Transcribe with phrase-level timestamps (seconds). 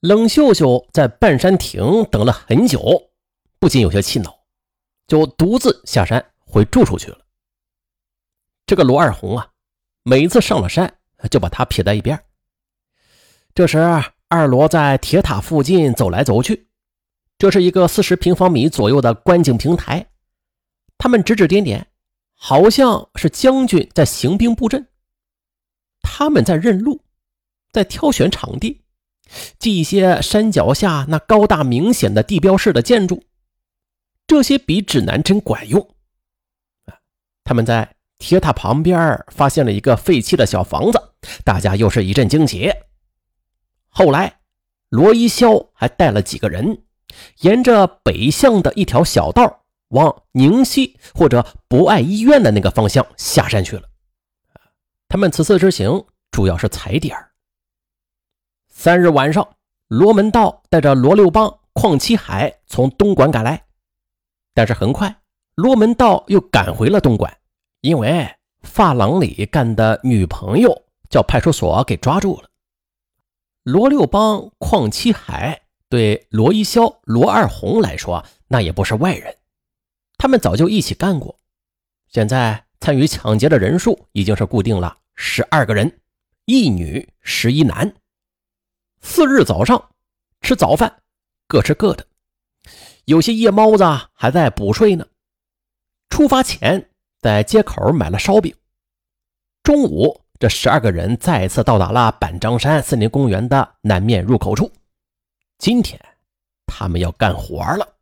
[0.00, 3.10] 冷秀秀在半山亭等了很久，
[3.58, 4.44] 不禁有些气恼，
[5.08, 7.18] 就独自下山回住处去了。
[8.66, 9.50] 这个罗二红啊，
[10.02, 10.98] 每次上了山
[11.30, 12.22] 就把他撇在一边。
[13.54, 13.78] 这时，
[14.28, 16.68] 二罗在铁塔附近走来走去，
[17.38, 20.06] 这是一个四十平方米左右的观景平台，
[20.98, 21.86] 他们指指点点，
[22.34, 24.86] 好像是将军在行兵布阵。
[26.02, 27.02] 他们在认路，
[27.72, 28.82] 在挑选场地。
[29.58, 33.24] 记一些山脚下那高大明显的地标式的建筑，
[34.26, 35.94] 这些比指南针管用。
[37.44, 41.00] 他们在铁塔旁边发现了一个废弃的小房子，
[41.44, 42.72] 大家又是一阵惊奇。
[43.88, 44.40] 后来，
[44.88, 46.82] 罗一肖还带了几个人，
[47.40, 53.82] 沿着北向的一条小道往宁西或者博爱医院的那个方向下山去了。
[55.08, 57.30] 他们此次之行主要是踩点儿。
[58.78, 59.56] 三日晚上，
[59.88, 63.64] 罗门道带着罗六帮、邝七海从东莞赶来，
[64.52, 65.22] 但是很快，
[65.54, 67.38] 罗门道又赶回了东莞，
[67.80, 68.28] 因为
[68.60, 72.50] 发廊里干的女朋友叫派出所给抓住了。
[73.62, 79.34] 罗六帮、邝七海对罗一肖、罗二红来说，那也不是外人，
[80.18, 81.40] 他们早就一起干过，
[82.08, 85.98] 现在参与抢劫的人数已经是固定了十二个人，
[86.44, 87.90] 一女十一男。
[89.08, 89.90] 次日早上，
[90.42, 91.00] 吃早饭，
[91.46, 92.04] 各吃各的。
[93.04, 95.06] 有些夜猫子还在补睡呢。
[96.10, 96.90] 出发前，
[97.20, 98.54] 在街口买了烧饼。
[99.62, 104.70] 中午，这十二个人再次到达了板张山森林公园的南面入口处。
[105.56, 105.98] 今天，
[106.66, 107.96] 他们要干活了。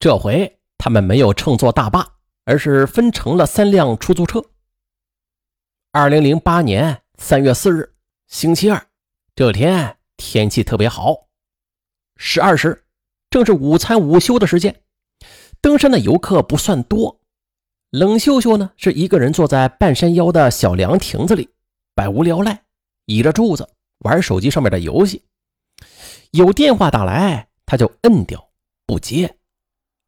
[0.00, 4.42] 这回，他们没有乘坐大巴，而是分成了三辆出租车。
[5.92, 7.94] 二零零八年三月四日，
[8.26, 8.85] 星期二。
[9.36, 11.26] 这天天气特别好，
[12.16, 12.86] 十二时
[13.28, 14.80] 正是午餐午休的时间，
[15.60, 17.20] 登山的游客不算多。
[17.90, 21.50] 冷秀秀呢是一个人坐在半山腰的小凉亭子里，
[21.94, 22.64] 百无聊赖，
[23.04, 25.22] 倚着柱子玩手机上面的游戏。
[26.30, 28.48] 有电话打来，他就摁掉
[28.86, 29.36] 不接，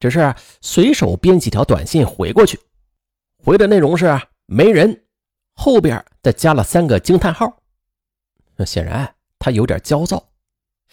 [0.00, 2.58] 只是随手编几条短信回过去，
[3.38, 5.04] 回的内容是没人，
[5.54, 7.61] 后边再加了三个惊叹号。
[8.56, 10.30] 那显然他有点焦躁，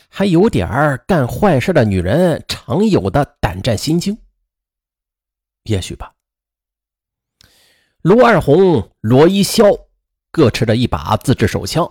[0.08, 0.68] 还有点
[1.08, 4.18] 干坏事的女人常有的胆战心惊。
[5.64, 6.14] 也许吧。
[8.02, 9.78] 罗二红、罗一潇
[10.32, 11.86] 各持着一把自制手枪，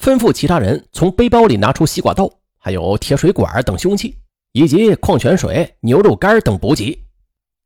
[0.00, 2.28] 吩咐其他人从背包里拿出西瓜刀、
[2.58, 4.18] 还有铁水管等凶器，
[4.52, 7.00] 以及矿泉水、牛肉干等补给。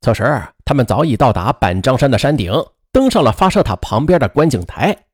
[0.02, 0.22] 此时，
[0.64, 2.52] 他们早已到达板张山的山顶，
[2.92, 5.06] 登上了发射塔旁边的观景台。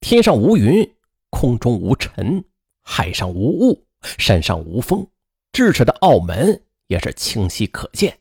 [0.00, 0.88] 天上无云。
[1.32, 2.44] 空中无尘，
[2.82, 3.84] 海上无雾，
[4.18, 5.04] 山上无风，
[5.50, 8.16] 咫尺的澳门也是清晰可见。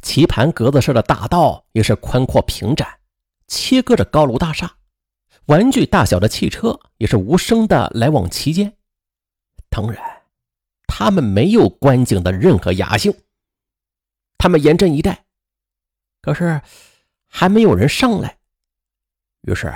[0.00, 2.98] 棋盘格子式的大道也是宽阔平展，
[3.46, 4.74] 切割着高楼大厦。
[5.44, 8.76] 玩具大小的汽车也是无声的来往其间。
[9.68, 10.02] 当然，
[10.88, 13.14] 他们没有观景的任何雅兴。
[14.38, 15.26] 他们严阵以待，
[16.20, 16.60] 可是
[17.28, 18.38] 还没有人上来。
[19.42, 19.72] 于是，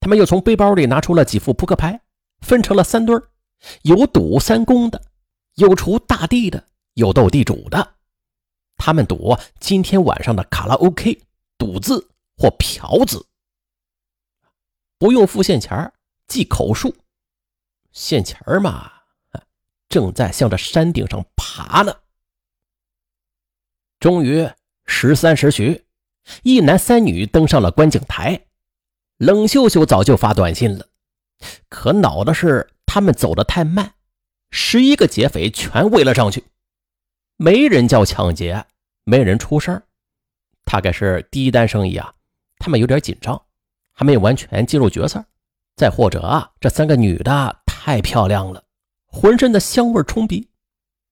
[0.00, 2.00] 他们又从背包里拿出了几副扑克牌。
[2.44, 3.18] 分成了三堆
[3.82, 5.02] 有赌三公的，
[5.54, 7.94] 有除大地的，有斗地主的。
[8.76, 11.22] 他们赌今天晚上的卡拉 OK、
[11.56, 13.26] 赌字或嫖字，
[14.98, 15.92] 不用付现钱
[16.26, 16.94] 记口述。
[17.92, 18.92] 现钱嘛，
[19.88, 21.96] 正在向着山顶上爬呢。
[24.00, 24.50] 终于
[24.84, 25.86] 十三时许，
[26.42, 28.46] 一男三女登上了观景台。
[29.16, 30.88] 冷秀秀早就发短信了。
[31.68, 33.94] 可恼的是，他们走得太慢，
[34.50, 36.44] 十一个劫匪全围了上去，
[37.36, 38.64] 没人叫抢劫，
[39.04, 39.82] 没人出声
[40.64, 42.14] 大概是第一单生意啊，
[42.58, 43.42] 他们有点紧张，
[43.92, 45.24] 还没有完全进入角色。
[45.76, 48.64] 再或者啊，这三个女的太漂亮了，
[49.06, 50.48] 浑身的香味冲鼻，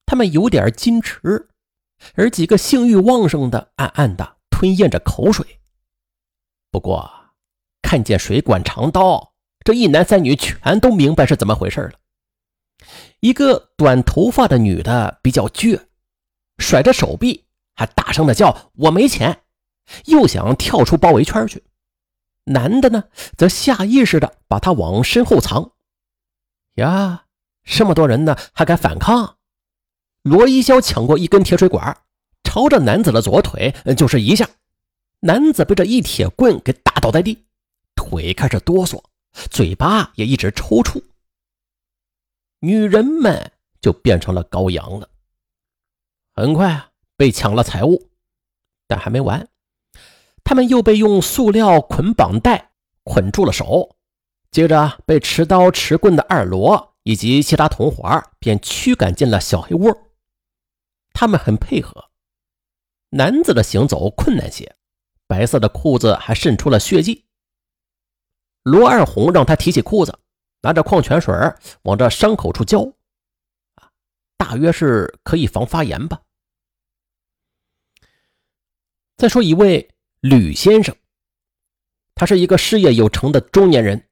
[0.07, 1.49] 他们有点矜持，
[2.15, 5.59] 而几个性欲旺盛的暗暗的吞咽着口水。
[6.71, 7.11] 不过，
[7.83, 9.32] 看见水管长刀。
[9.65, 11.93] 这一男三女全都明白是怎么回事了。
[13.21, 15.81] 一个短头发的女的比较倔，
[16.59, 17.45] 甩着手臂，
[17.75, 19.43] 还大声的叫：“我没钱！”
[20.07, 21.63] 又想跳出包围圈去。
[22.45, 23.05] 男的呢，
[23.37, 25.73] 则下意识的把她往身后藏。
[26.75, 27.27] 呀，
[27.63, 29.37] 这么多人呢，还敢反抗？
[30.23, 31.99] 罗一潇抢过一根铁水管，
[32.43, 34.49] 朝着男子的左腿就是一下，
[35.21, 37.45] 男子被这一铁棍给打倒在地，
[37.95, 39.01] 腿开始哆嗦。
[39.51, 41.03] 嘴巴也一直抽搐。
[42.61, 45.09] 女人们就变成了羔羊了。
[46.35, 48.11] 很快，被抢了财物，
[48.87, 49.49] 但还没完，
[50.45, 53.97] 他们又被用塑料捆绑带捆住了手，
[54.51, 59.95] 接着被持刀持棍的二罗以及其他同伙便驱赶进了小黑屋。
[61.13, 62.11] 他们很配合，
[63.11, 64.77] 男子的行走困难些，
[65.27, 67.27] 白色的裤子还渗出了血迹。
[68.63, 70.19] 罗二红让他提起裤子，
[70.63, 71.35] 拿着矿泉水
[71.83, 72.93] 往这伤口处浇，
[74.37, 76.21] 大约是可以防发炎吧。
[79.17, 79.89] 再说一位
[80.21, 80.95] 吕先生，
[82.15, 84.09] 他是一个事业有成的中年人。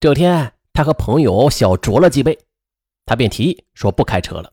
[0.00, 2.38] 这天，他和朋友小酌了几杯，
[3.06, 4.52] 他便提议说不开车了，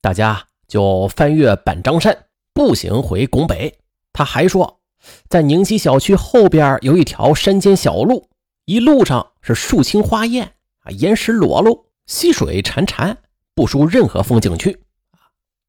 [0.00, 3.78] 大家就翻越板张山，步行回拱北。
[4.12, 4.80] 他还说，
[5.28, 8.28] 在宁溪小区后边有一条山间小路，
[8.68, 13.16] 一路上是树青花艳啊，岩石裸露，溪水潺潺，
[13.54, 14.78] 不输任何风景区。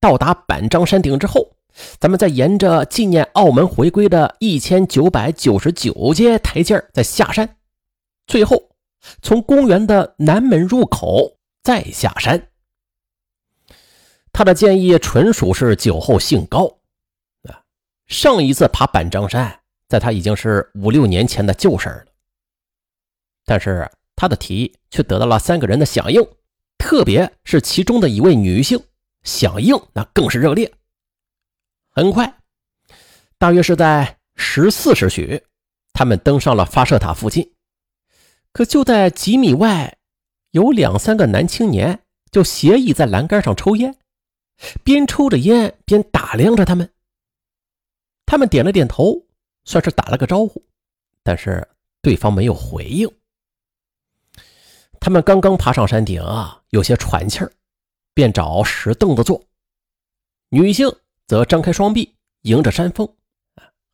[0.01, 1.55] 到达板张山顶之后。
[1.97, 7.57] 咱们再沿着纪念澳门回归的一千九百九十九阶台阶再下山，
[8.27, 8.71] 最后
[9.21, 12.49] 从公园的南门入口再下山。
[14.33, 16.79] 他的建议纯属是酒后兴高
[17.43, 17.61] 啊！
[18.07, 22.05] 上一次爬板张山，在他已经是五六年前的旧事了。
[23.49, 26.21] 但是他的提议却得到了三个人的响应，
[26.77, 28.79] 特别是其中的一位女性，
[29.23, 30.71] 响应那更是热烈。
[31.89, 32.31] 很快，
[33.39, 35.41] 大约是在十四时许，
[35.93, 37.51] 他们登上了发射塔附近。
[38.51, 39.97] 可就在几米外，
[40.51, 41.99] 有两三个男青年
[42.29, 43.95] 就斜倚在栏杆上抽烟，
[44.83, 46.87] 边抽着烟边打量着他们。
[48.27, 49.25] 他们点了点头，
[49.63, 50.63] 算是打了个招呼，
[51.23, 51.67] 但是
[51.99, 53.11] 对方没有回应。
[54.99, 57.51] 他们刚刚爬上山顶啊，有些喘气儿，
[58.13, 59.43] 便找石凳子坐。
[60.49, 60.91] 女性。
[61.29, 63.07] 则张开双臂，迎着山峰，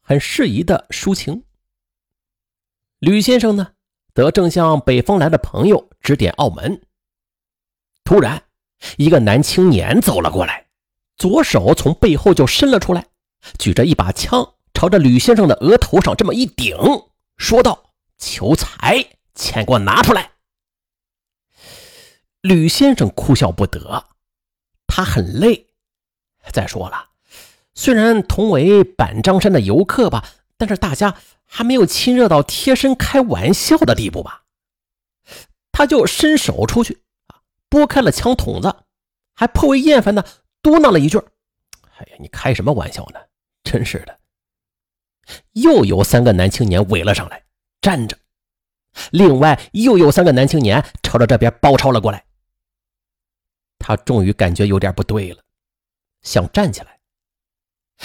[0.02, 1.44] 很适宜的抒情。
[3.00, 3.74] 吕先生呢，
[4.14, 6.82] 则正向北方来的朋友指点澳门。
[8.06, 8.42] 突然，
[8.96, 10.68] 一个男青年走了过来，
[11.18, 13.06] 左手从背后就伸了出来，
[13.60, 16.78] 举着一把枪，朝着吕先生的额头上这么一顶，
[17.36, 20.32] 说道：“求财，钱给我拿出来！”
[22.46, 24.06] 吕先生哭笑不得，
[24.86, 25.70] 他很累。
[26.52, 27.10] 再说了。
[27.74, 30.24] 虽然同为板张山的游客吧，
[30.56, 34.44] 但是大家还没有亲热到贴身开玩笑的地步吧？
[35.72, 38.76] 他就伸手出去啊，拨开了枪筒子，
[39.34, 40.24] 还颇为厌烦的
[40.62, 41.18] 嘟囔了一句
[41.98, 43.20] ：“哎呀，你开什么玩笑呢？
[43.64, 44.20] 真是的！”
[45.54, 47.44] 又有三个男青年围了上来，
[47.82, 48.16] 站着；
[49.10, 52.24] 另外又有三个男青年朝着这边包抄了过来。
[53.78, 55.42] 他终于感觉有点不对了，
[56.22, 57.00] 想站起来。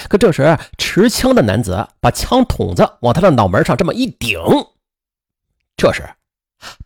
[0.08, 4.38] 可这时，持枪的男子把枪筒子往他的脑门上这么一顶。
[5.76, 6.08] 这时，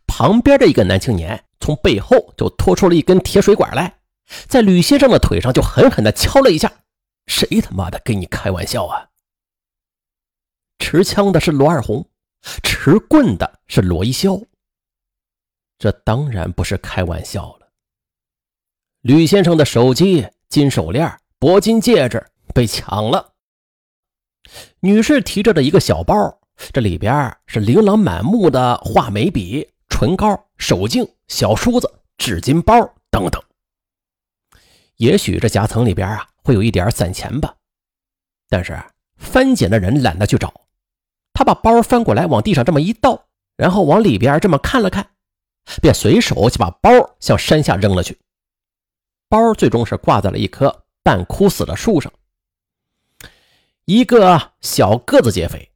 [0.07, 3.99] 旁边的一个男青年从背后就拖出了一根铁水管来，
[4.47, 6.71] 在吕先生的腿上就狠狠地敲了一下。
[7.27, 9.09] 谁他妈的跟你开玩笑啊？
[10.79, 12.09] 持枪的是罗二红，
[12.63, 14.45] 持棍的是罗一潇。
[15.77, 17.64] 这当然不是开玩笑了。
[19.05, 22.25] 吕先生的手机、金手链、铂金戒指。
[22.55, 23.33] 被抢了。
[24.79, 26.15] 女士提着的一个小包，
[26.71, 32.73] 这里边是琳琅满目的画眉笔、唇膏、手镜、小梳子、纸巾包
[33.11, 33.43] 等等。
[34.95, 37.53] 也许这夹层里边啊会有一点散钱吧，
[38.47, 38.81] 但是
[39.17, 40.53] 翻捡的人懒得去找。
[41.33, 45.05] 他把包翻过来，往地上这么一倒，然后往里边这么看了看，
[45.81, 48.17] 便随手就把包向山下扔了去。
[49.35, 52.09] 包最终是挂在了一棵半枯死的树上。
[53.83, 55.71] 一个小个子劫匪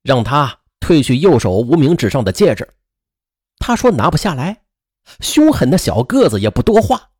[0.00, 2.72] 让他褪去右手无名指上的戒指，
[3.58, 4.62] 他说拿不下来。
[5.18, 7.10] 凶狠的小个子也不多话，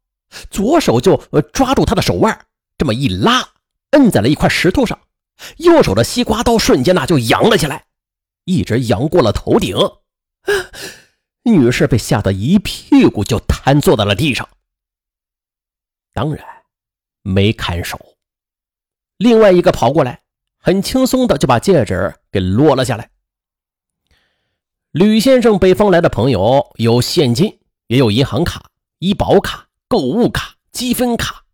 [0.49, 1.16] 左手就
[1.52, 2.47] 抓住他的手腕，
[2.78, 3.49] 这么一拉，
[3.90, 4.97] 摁在了一块石头上。
[5.56, 7.87] 右手的西瓜刀瞬间那就扬了起来，
[8.44, 9.76] 一直扬过了头顶。
[11.42, 14.49] 女士被吓得一屁股就瘫坐在了地上。
[16.12, 16.45] 当然
[17.23, 17.99] 没看手，
[19.17, 20.23] 另外一个跑过来。
[20.62, 23.11] 很轻松的就把戒指给落了下来。
[24.90, 31.47] 吕先生北方来的朋友有现金，也有银行卡、医保卡、购物卡、积分卡，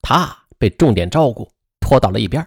[0.00, 1.50] 他被重点照顾，
[1.80, 2.46] 拖到了一边。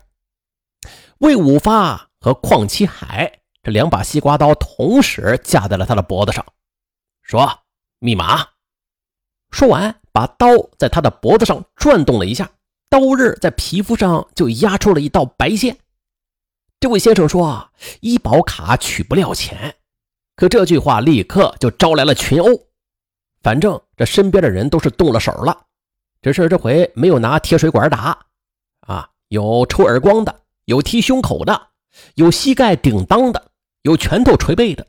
[1.17, 6.45] 魏五发和邝七海这两把西瓜刀同时架在了他的脖子上，
[7.23, 7.65] 说
[7.99, 8.47] ：“密码。”
[9.51, 12.49] 说完，把刀在他的脖子上转动了一下，
[12.89, 15.77] 刀刃在皮肤上就压出了一道白线。
[16.79, 19.75] 这位先生说：“医保卡取不了钱。”
[20.37, 22.47] 可这句话立刻就招来了群殴。
[23.41, 25.65] 反正这身边的人都是动了手了，
[26.21, 28.17] 只是这回没有拿铁水管打，
[28.81, 31.67] 啊，有抽耳光的，有踢胸口的，
[32.15, 33.51] 有膝盖顶裆的，
[33.81, 34.87] 有拳头捶背的，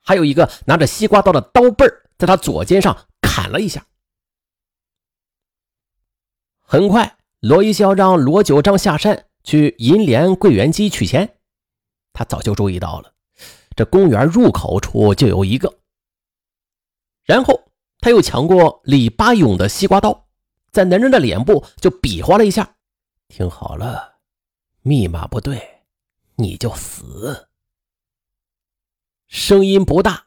[0.00, 1.86] 还有一个拿着西瓜刀的刀背
[2.16, 3.84] 在他左肩上砍了一下。
[6.68, 11.36] 很快，罗一笑让罗九章下山去银联柜员机取钱。
[12.12, 13.12] 他早就注意到了，
[13.76, 15.72] 这公园入口处就有一个。
[17.24, 17.70] 然后
[18.00, 20.26] 他又抢过李八勇的西瓜刀，
[20.72, 22.74] 在男人的脸部就比划了一下。
[23.28, 24.16] 听好了，
[24.82, 25.84] 密码不对，
[26.34, 27.46] 你就死。
[29.28, 30.26] 声音不大，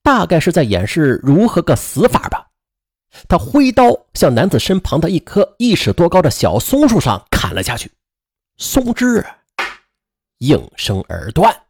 [0.00, 2.51] 大概是在演示如何个死法吧。
[3.28, 7.90] 他挥刀向男子身旁的一棵一尺多高的小松树上砍了下去，
[8.56, 9.24] 松枝
[10.38, 11.61] 应声而断。